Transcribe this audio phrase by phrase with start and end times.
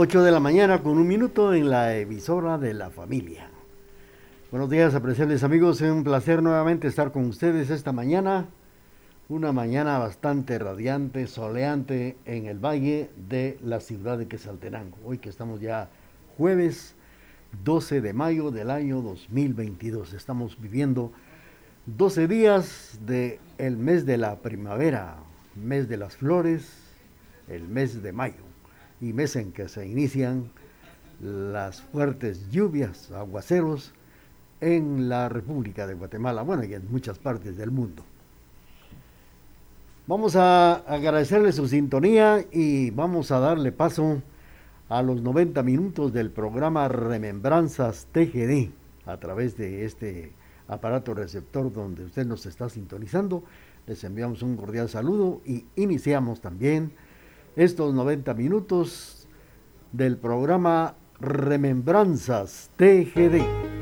[0.00, 3.50] 8 de la mañana con un minuto en la emisora de la familia.
[4.52, 5.80] Buenos días, apreciables amigos.
[5.80, 8.46] Es un placer nuevamente estar con ustedes esta mañana.
[9.28, 14.96] Una mañana bastante radiante, soleante en el valle de la ciudad de Quesaltenango.
[15.04, 15.90] Hoy que estamos ya
[16.36, 16.94] jueves
[17.64, 20.12] 12 de mayo del año 2022.
[20.12, 21.10] Estamos viviendo
[21.86, 25.16] 12 días del el mes de la primavera,
[25.56, 26.70] mes de las flores,
[27.48, 28.47] el mes de mayo
[29.00, 30.50] y mes en que se inician
[31.20, 33.92] las fuertes lluvias, aguaceros
[34.60, 38.04] en la República de Guatemala, bueno, y en muchas partes del mundo.
[40.06, 44.22] Vamos a agradecerle su sintonía y vamos a darle paso
[44.88, 48.70] a los 90 minutos del programa Remembranzas TGD
[49.04, 50.32] a través de este
[50.66, 53.44] aparato receptor donde usted nos está sintonizando.
[53.86, 56.92] Les enviamos un cordial saludo y iniciamos también
[57.58, 59.26] estos 90 minutos
[59.90, 63.77] del programa Remembranzas TGD.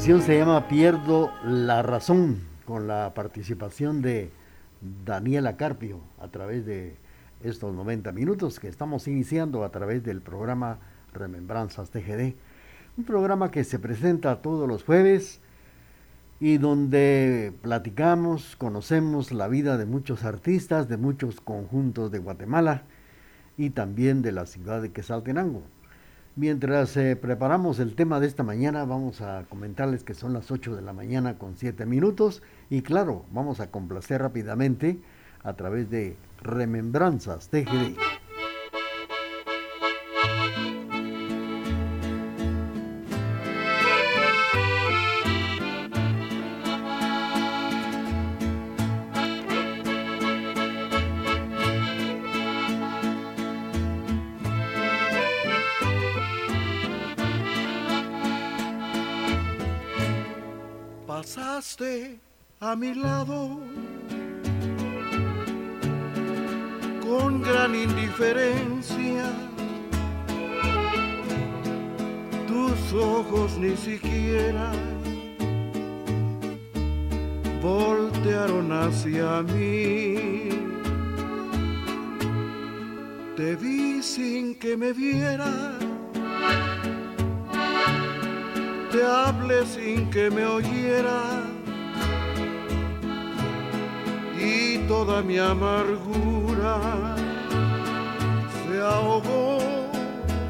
[0.00, 4.30] Canción se llama Pierdo la Razón, con la participación de
[5.04, 6.96] Daniela Carpio a través de
[7.44, 10.78] estos 90 minutos que estamos iniciando a través del programa
[11.12, 12.32] Remembranzas TGD.
[12.96, 15.42] Un programa que se presenta todos los jueves
[16.40, 22.84] y donde platicamos, conocemos la vida de muchos artistas, de muchos conjuntos de Guatemala
[23.58, 25.62] y también de la ciudad de Quesaltenango.
[26.40, 30.74] Mientras eh, preparamos el tema de esta mañana, vamos a comentarles que son las 8
[30.74, 34.98] de la mañana con 7 minutos y claro, vamos a complacer rápidamente
[35.42, 38.19] a través de Remembranzas TGD.
[62.70, 63.69] A mi lado
[95.30, 97.14] mi amargura
[98.52, 99.58] se ahogó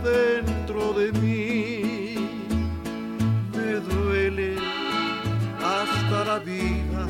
[0.02, 2.14] dentro de mí.
[3.54, 4.56] Me duele
[5.58, 7.02] hasta la vida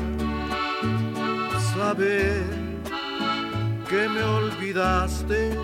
[1.73, 2.43] saber
[3.89, 5.57] que me olvidaste,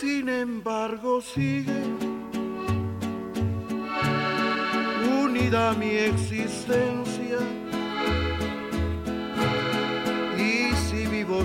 [0.00, 1.82] sin embargo sigue
[5.22, 7.38] unida mi existencia.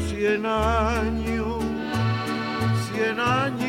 [0.09, 1.61] Cien años,
[2.91, 3.62] cien años,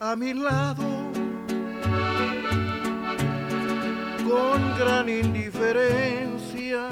[0.00, 0.84] a mi lado
[4.28, 6.88] con gran indiferencia.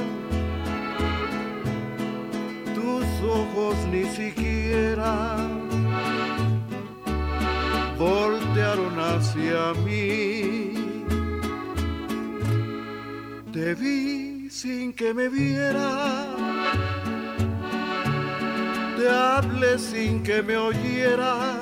[2.74, 5.36] Tus ojos ni siquiera
[7.98, 10.72] voltearon hacia mí.
[13.52, 16.26] Te vi sin que me viera
[18.96, 21.61] te hablé sin que me oyera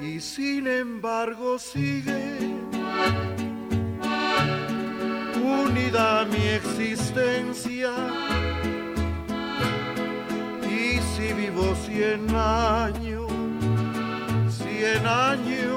[0.00, 2.54] Y sin embargo sigue
[5.42, 7.90] unida mi existencia.
[10.68, 13.30] Y si vivo cien años,
[14.48, 15.73] cien años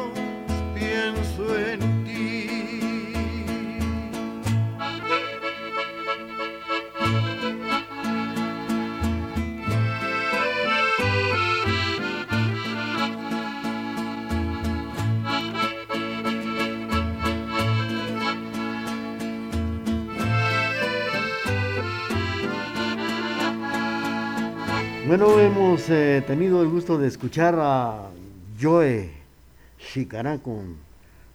[25.08, 28.10] Bueno, hemos eh, tenido el gusto de escuchar a
[28.60, 29.10] Joe
[29.78, 30.76] Chicará con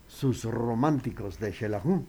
[0.07, 2.05] sus románticos de Xelajú,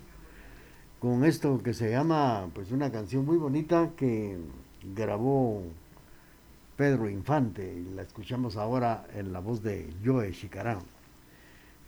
[1.00, 4.38] con esto que se llama, pues una canción muy bonita que
[4.94, 5.64] grabó
[6.76, 10.80] Pedro Infante y la escuchamos ahora en la voz de Joe Chicará.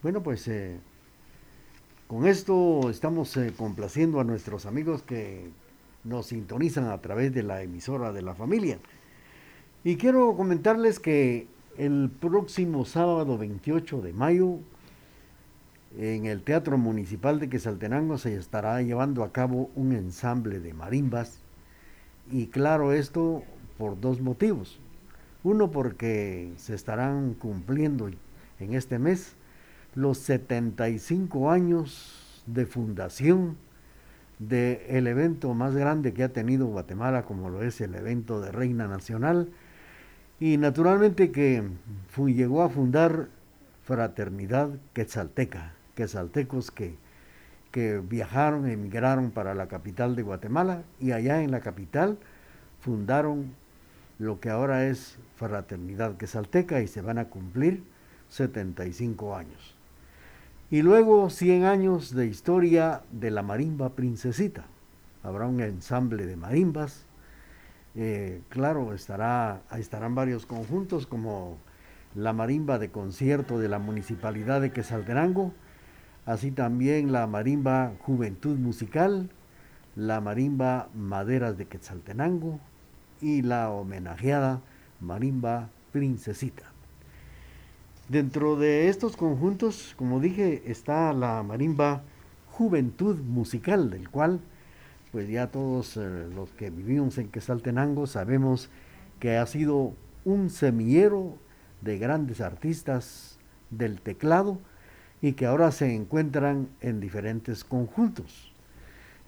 [0.02, 0.80] Bueno, pues eh,
[2.08, 5.50] con esto estamos eh, complaciendo a nuestros amigos que
[6.06, 8.80] nos sintonizan a través de la emisora de la familia.
[9.88, 14.58] Y quiero comentarles que el próximo sábado 28 de mayo,
[15.96, 21.38] en el Teatro Municipal de Quesaltenango se estará llevando a cabo un ensamble de marimbas.
[22.32, 23.44] Y claro, esto
[23.78, 24.80] por dos motivos.
[25.44, 28.10] Uno, porque se estarán cumpliendo
[28.60, 29.36] en este mes
[29.94, 33.56] los 75 años de fundación
[34.40, 38.88] del evento más grande que ha tenido Guatemala, como lo es el evento de Reina
[38.88, 39.52] Nacional,
[40.40, 41.64] y naturalmente que
[42.18, 43.30] llegó a fundar
[43.84, 46.96] Fraternidad Quetzalteca, quetzaltecos que,
[47.72, 52.18] que viajaron, emigraron para la capital de Guatemala y allá en la capital
[52.82, 53.54] fundaron
[54.18, 57.84] lo que ahora es Fraternidad Quetzalteca y se van a cumplir
[58.30, 59.76] 75 años.
[60.72, 64.66] Y luego 100 años de historia de la marimba princesita.
[65.24, 67.05] habrá un ensamble de marimbas.
[67.98, 71.58] Eh, claro, estará, estarán varios conjuntos como
[72.14, 75.54] la marimba de concierto de la Municipalidad de Quesaltenango,
[76.26, 79.30] así también la marimba Juventud Musical,
[79.96, 82.60] la marimba Maderas de Quetzaltenango
[83.22, 84.60] y la homenajeada
[85.00, 86.64] marimba Princesita.
[88.10, 92.04] Dentro de estos conjuntos, como dije, está la marimba
[92.52, 94.42] Juventud Musical, del cual
[95.16, 98.70] pues ya todos eh, los que vivimos en Quetzaltenango sabemos
[99.22, 99.94] que ha sido
[100.26, 101.38] un semillero
[101.80, 104.60] de grandes artistas del teclado
[105.22, 108.54] y que ahora se encuentran en diferentes conjuntos.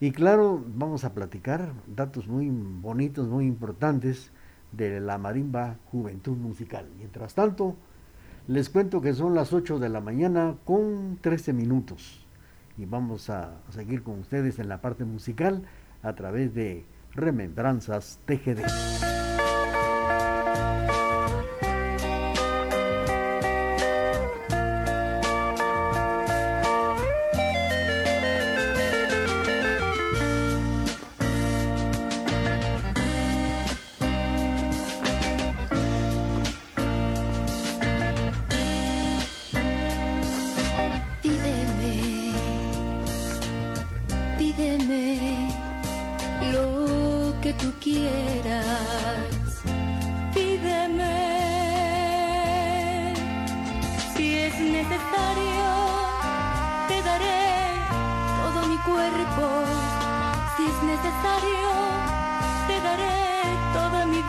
[0.02, 4.34] Y claro, vamos a platicar datos muy bonitos, muy importantes
[4.74, 6.86] de la marimba Juventud Musical.
[6.98, 7.78] Mientras tanto,
[8.50, 12.28] les cuento que son las 8 de la mañana con 13 minutos
[12.78, 15.64] y vamos a seguir con ustedes en la parte musical
[16.08, 19.27] a través de Remembranzas TGD.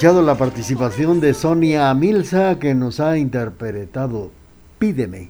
[0.00, 4.30] la participación de Sonia Milza que nos ha interpretado
[4.78, 5.28] Pídeme.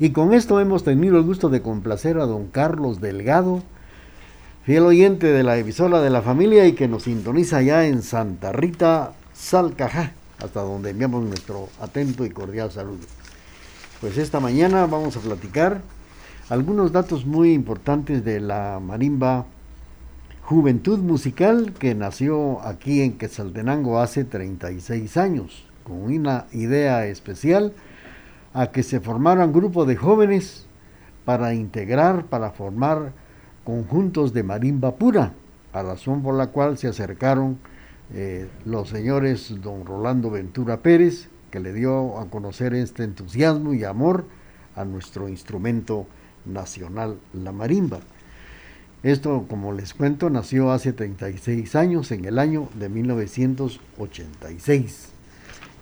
[0.00, 3.62] Y con esto hemos tenido el gusto de complacer a don Carlos Delgado,
[4.64, 8.50] fiel oyente de la emisora de la familia y que nos sintoniza ya en Santa
[8.50, 13.06] Rita, Salcajá, hasta donde enviamos nuestro atento y cordial saludo.
[14.00, 15.82] Pues esta mañana vamos a platicar
[16.48, 19.46] algunos datos muy importantes de la marimba
[20.46, 27.72] Juventud Musical que nació aquí en Quetzaltenango hace 36 años, con una idea especial
[28.52, 30.66] a que se formaran grupos de jóvenes
[31.24, 33.12] para integrar, para formar
[33.64, 35.32] conjuntos de marimba pura,
[35.72, 37.56] a razón por la cual se acercaron
[38.12, 43.84] eh, los señores don Rolando Ventura Pérez, que le dio a conocer este entusiasmo y
[43.84, 44.26] amor
[44.76, 46.06] a nuestro instrumento
[46.44, 48.00] nacional, la marimba.
[49.04, 55.10] Esto, como les cuento, nació hace 36 años, en el año de 1986.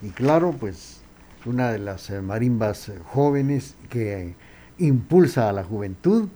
[0.03, 1.03] Y claro, pues
[1.47, 4.35] una de las eh, marimbas eh, jóvenes que
[4.79, 6.31] impulsa a la juventud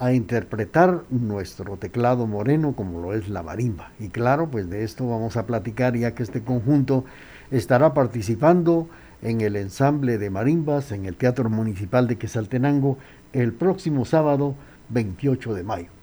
[0.00, 3.92] a interpretar nuestro teclado moreno como lo es la marimba.
[4.00, 7.04] Y claro, pues de esto vamos a platicar ya que este conjunto
[7.52, 8.88] estará participando
[9.22, 12.98] en el ensamble de marimbas en el Teatro Municipal de Quesaltenango
[13.32, 14.56] el próximo sábado
[14.88, 15.97] 28 de mayo.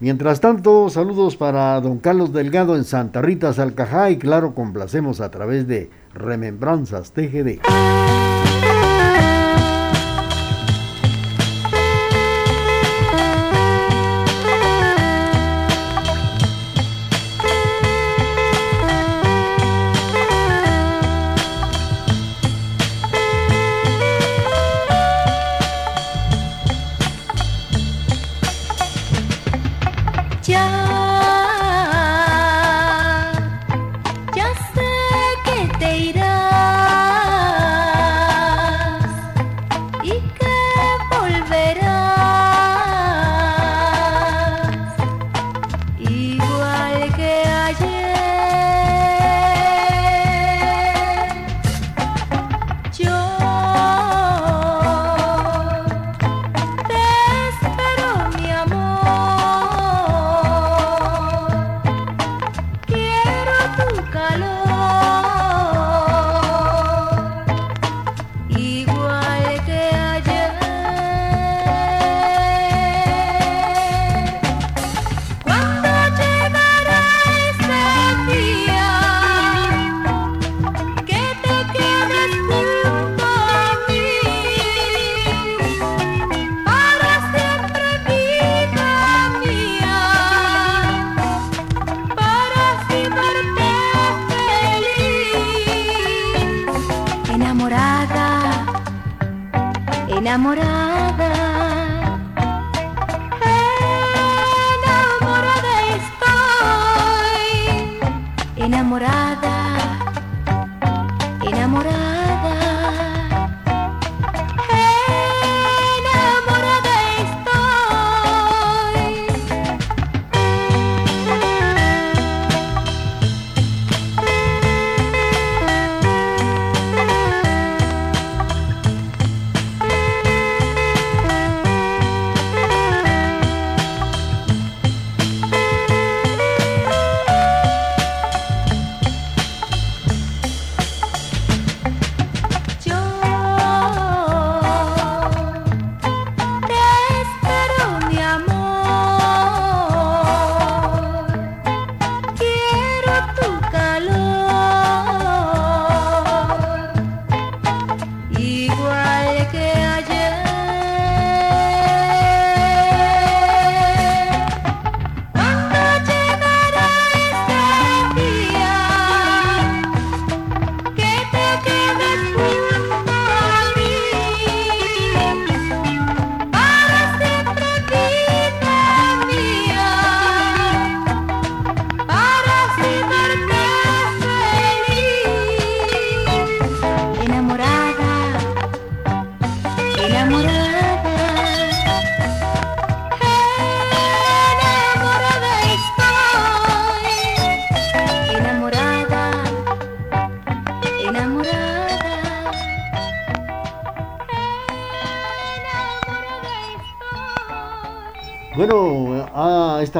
[0.00, 5.30] Mientras tanto, saludos para don Carlos Delgado en Santa Rita, Salcajá y claro, complacemos a
[5.30, 7.60] través de Remembranzas TGD.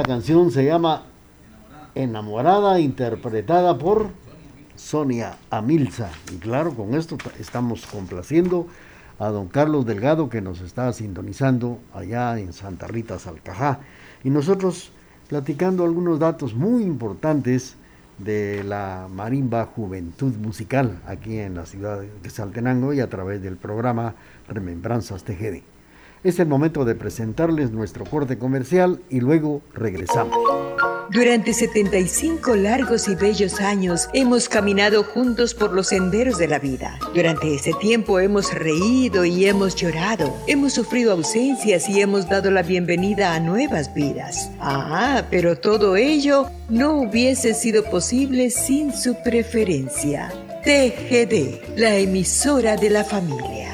[0.01, 1.03] Esta canción se llama
[1.95, 4.09] Enamorada, interpretada por
[4.75, 6.09] Sonia Amilza.
[6.33, 8.67] Y claro, con esto estamos complaciendo
[9.19, 13.81] a don Carlos Delgado que nos está sintonizando allá en Santa Rita Salcajá
[14.25, 14.91] y nosotros
[15.29, 17.77] platicando algunos datos muy importantes
[18.17, 23.59] de la Marimba Juventud Musical aquí en la ciudad de Saltenango y a través del
[23.59, 24.15] programa
[24.49, 25.80] Remembranzas TGD.
[26.23, 30.37] Es el momento de presentarles nuestro corte comercial y luego regresamos.
[31.11, 36.99] Durante 75 largos y bellos años hemos caminado juntos por los senderos de la vida.
[37.15, 42.63] Durante ese tiempo hemos reído y hemos llorado, hemos sufrido ausencias y hemos dado la
[42.63, 44.51] bienvenida a nuevas vidas.
[44.61, 50.31] Ah, pero todo ello no hubiese sido posible sin su preferencia.
[50.63, 53.71] TGD, la emisora de la familia.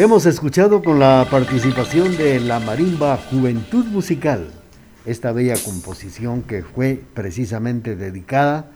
[0.00, 4.48] Hemos escuchado con la participación de la Marimba Juventud Musical,
[5.04, 8.70] esta bella composición que fue precisamente dedicada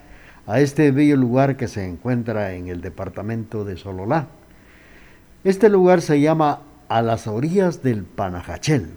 [0.47, 4.29] a este bello lugar que se encuentra en el departamento de Sololá.
[5.45, 6.61] Este lugar se llama
[6.91, 8.91] A las orillas del Panajachel,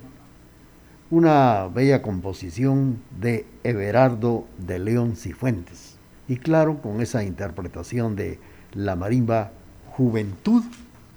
[1.09, 5.95] una bella composición de Everardo de León Cifuentes.
[6.27, 8.37] Y claro, con esa interpretación de
[8.73, 9.51] la marimba
[9.95, 10.63] Juventud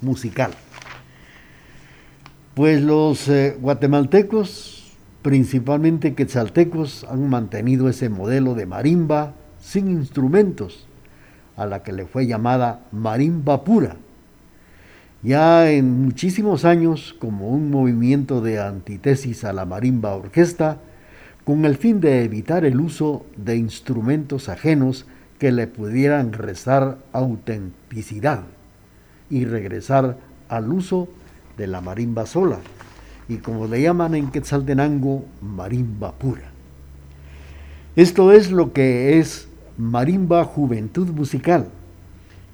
[0.03, 0.53] Musical.
[2.55, 10.89] Pues los eh, guatemaltecos, principalmente quetzaltecos, han mantenido ese modelo de marimba sin instrumentos,
[11.57, 13.97] a la que le fue llamada marimba pura.
[15.23, 20.79] Ya en muchísimos años, como un movimiento de antítesis a la marimba orquesta,
[21.45, 25.07] con el fin de evitar el uso de instrumentos ajenos
[25.39, 28.43] que le pudieran restar autenticidad
[29.31, 30.17] y regresar
[30.49, 31.09] al uso
[31.61, 32.59] de la marimba sola,
[33.29, 36.51] y como le llaman en Quetzaltenango, marimba pura.
[37.97, 39.47] Esto es lo que es
[39.77, 41.69] Marimba Juventud Musical,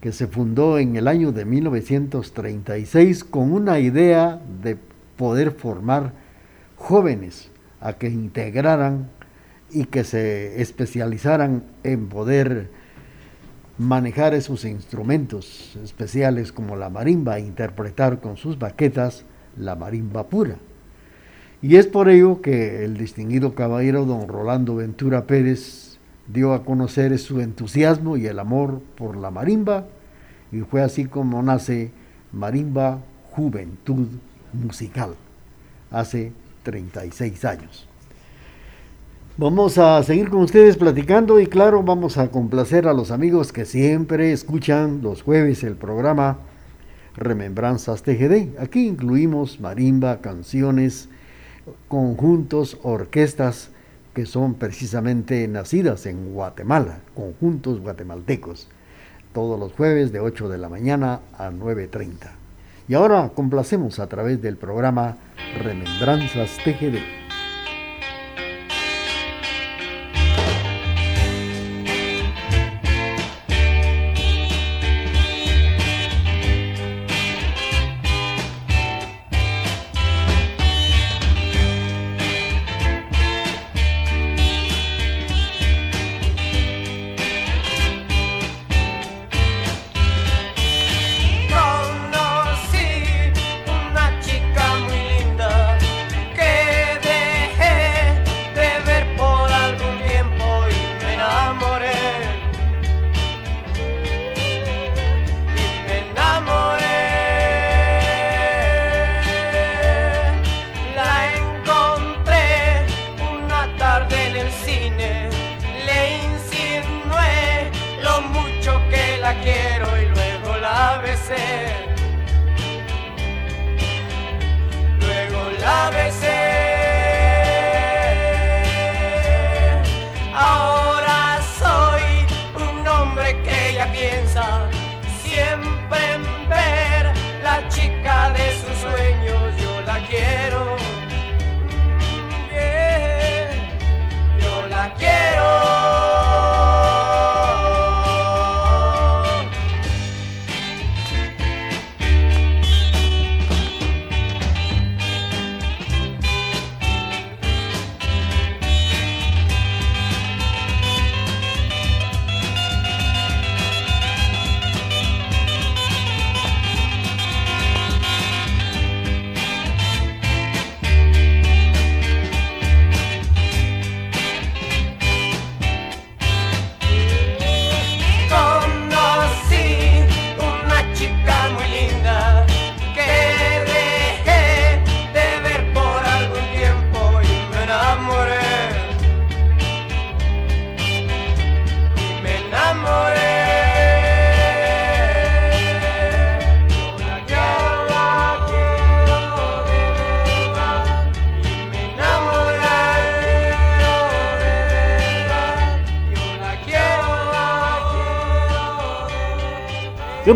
[0.01, 4.77] que se fundó en el año de 1936 con una idea de
[5.17, 6.13] poder formar
[6.77, 7.49] jóvenes
[7.81, 9.09] a que integraran
[9.71, 12.71] y que se especializaran en poder
[13.79, 19.25] manejar esos instrumentos especiales como la marimba e interpretar con sus baquetas
[19.57, 20.57] la marimba pura.
[21.63, 27.19] Y es por ello que el distinguido caballero don Rolando Ventura Pérez dio a conocer
[27.19, 29.87] su entusiasmo y el amor por la marimba
[30.53, 31.91] y fue así como nace
[32.33, 33.01] Marimba
[33.33, 34.09] Juventud
[34.53, 35.15] Musical
[35.91, 37.89] hace 36 años.
[39.39, 43.67] Vamos a seguir con ustedes platicando y claro, vamos a complacer a los amigos que
[43.67, 46.39] siempre escuchan los jueves el programa
[47.17, 48.59] Remembranzas TGD.
[48.59, 51.11] Aquí incluimos marimba, canciones,
[51.87, 53.73] conjuntos, orquestas
[54.15, 58.69] que son precisamente nacidas en Guatemala, conjuntos guatemaltecos,
[59.35, 62.31] todos los jueves de 8 de la mañana a 9.30.
[62.89, 65.19] Y ahora complacemos a través del programa
[65.63, 67.26] Remembranzas TGD.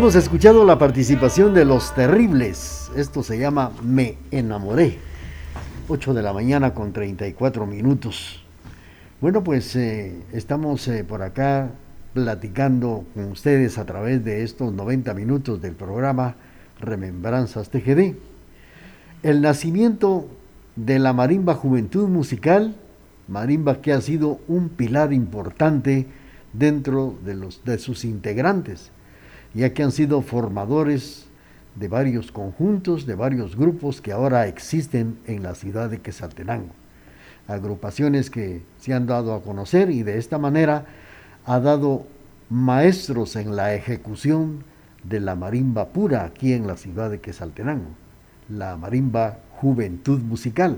[0.01, 2.89] Hemos escuchado la participación de Los Terribles.
[2.95, 4.97] Esto se llama Me enamoré.
[5.89, 8.43] 8 de la mañana con 34 minutos.
[9.21, 11.69] Bueno, pues eh, estamos eh, por acá
[12.15, 16.33] platicando con ustedes a través de estos 90 minutos del programa
[16.79, 18.15] Remembranzas TGD.
[19.21, 20.25] El nacimiento
[20.77, 22.75] de la Marimba Juventud Musical,
[23.27, 26.07] marimba que ha sido un pilar importante
[26.53, 28.91] dentro de, los, de sus integrantes,
[29.53, 31.25] ya que han sido formadores
[31.75, 36.73] de varios conjuntos, de varios grupos que ahora existen en la ciudad de Quesaltenango.
[37.47, 40.85] Agrupaciones que se han dado a conocer y de esta manera
[41.45, 42.05] ha dado
[42.49, 44.63] maestros en la ejecución
[45.03, 47.89] de la marimba pura aquí en la ciudad de Quesaltenango,
[48.49, 50.77] la marimba Juventud Musical.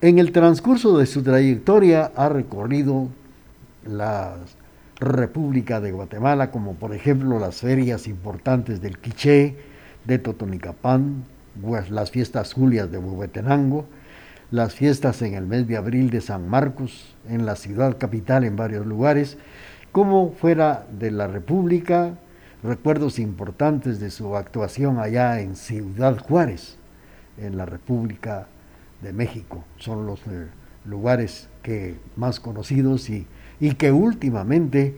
[0.00, 3.08] En el transcurso de su trayectoria ha recorrido
[3.86, 4.36] la
[4.98, 9.56] República de Guatemala, como por ejemplo las ferias importantes del Quiché,
[10.06, 11.24] de Totonicapán,
[11.60, 13.86] pues, las fiestas Julias de Huehuetenango,
[14.50, 18.56] las fiestas en el mes de abril de San Marcos, en la ciudad capital en
[18.56, 19.36] varios lugares,
[19.92, 22.14] como fuera de la República,
[22.62, 26.76] recuerdos importantes de su actuación allá en Ciudad Juárez,
[27.38, 28.46] en la República
[29.02, 29.64] de México.
[29.78, 30.46] Son los eh,
[30.84, 33.26] lugares que más conocidos y,
[33.60, 34.96] y que últimamente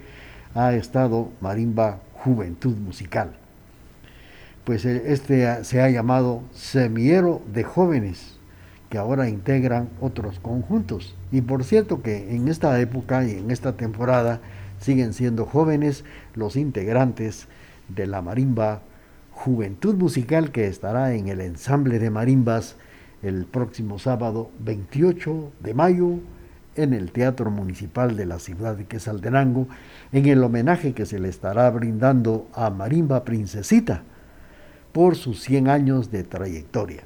[0.55, 3.33] ha estado Marimba Juventud Musical.
[4.65, 8.39] Pues eh, este se ha llamado Semiero de Jóvenes,
[8.91, 11.15] que ahora integran otros conjuntos.
[11.31, 14.41] Y por cierto que en esta época y en esta temporada
[14.81, 17.49] siguen siendo jóvenes los integrantes
[17.89, 18.83] de la marimba
[19.33, 22.77] Juventud Musical que estará en el ensamble de marimbas
[23.23, 26.19] el próximo sábado 28 de mayo
[26.79, 29.69] en el Teatro Municipal de la ciudad de Quesaltenango
[30.13, 34.03] en el homenaje que se le estará brindando a Marimba Princesita
[34.93, 37.03] por sus 100 años de trayectoria.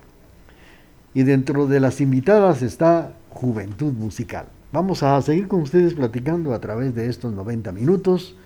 [1.14, 4.46] Y dentro de las invitadas está Juventud Musical.
[4.72, 8.36] Vamos a seguir con ustedes platicando a través de estos 90 minutos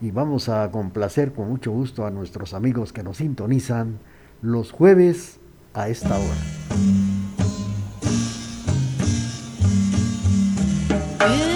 [0.00, 3.98] y vamos a complacer con mucho gusto a nuestros amigos que nos sintonizan
[4.42, 5.38] los jueves
[5.74, 7.35] a esta hora.
[11.28, 11.55] Yeah.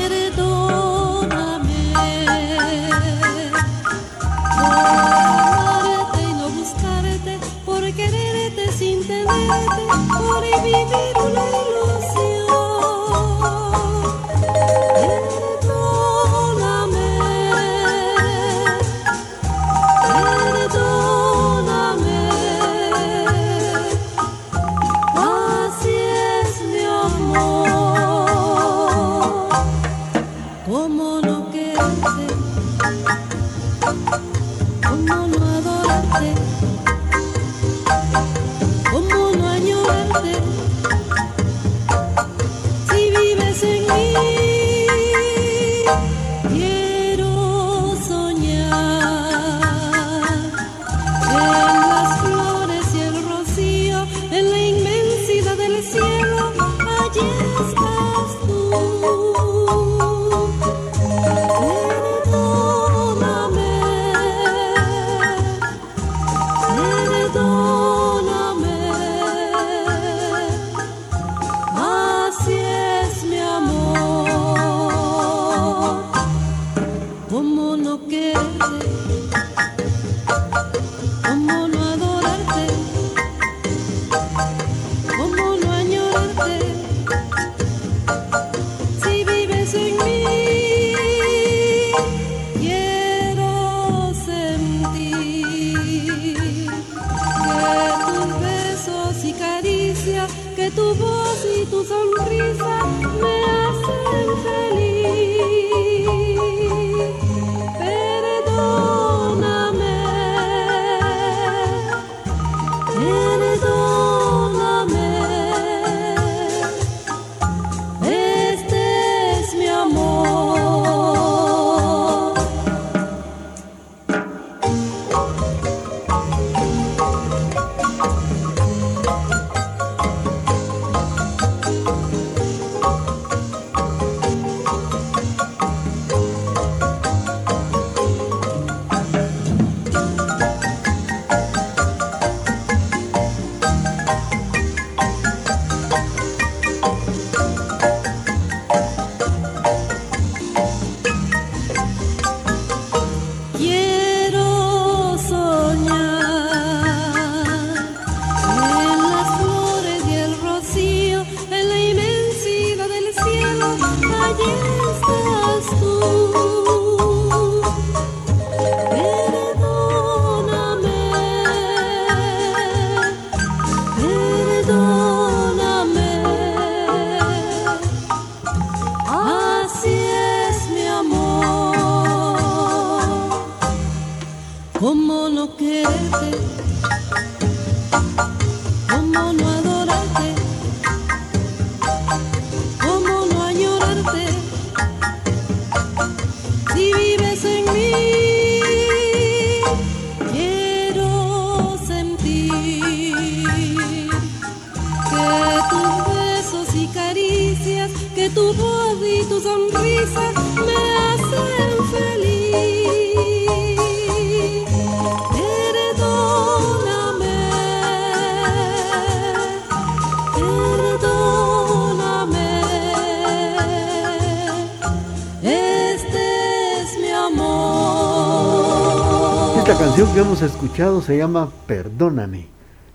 [229.79, 232.47] Canción que hemos escuchado se llama Perdóname,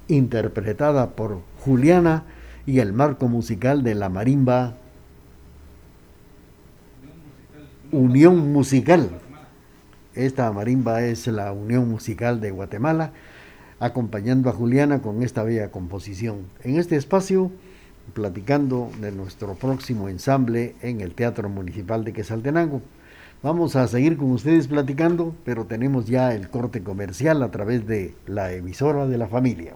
[0.09, 2.23] interpretada por Juliana
[2.65, 4.75] y el marco musical de la marimba
[7.91, 9.09] Unión Musical.
[10.15, 13.11] Esta marimba es la Unión Musical de Guatemala,
[13.79, 16.47] acompañando a Juliana con esta bella composición.
[16.63, 17.51] En este espacio,
[18.13, 22.81] platicando de nuestro próximo ensamble en el Teatro Municipal de Quesaltenango.
[23.45, 28.15] Vamos a seguir con ustedes platicando, pero tenemos ya el corte comercial a través de
[28.25, 29.75] la emisora de la familia.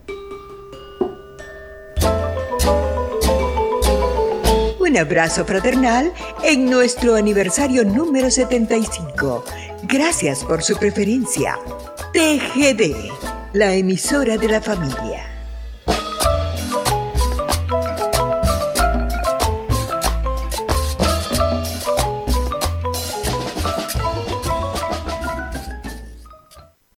[4.80, 6.12] Un abrazo fraternal
[6.44, 9.44] en nuestro aniversario número 75.
[9.84, 11.56] Gracias por su preferencia.
[12.12, 13.12] TGD,
[13.54, 15.39] la emisora de la familia.